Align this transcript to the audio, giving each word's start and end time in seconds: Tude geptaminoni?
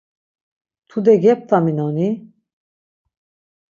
Tude 0.89 1.15
geptaminoni? 1.15 2.09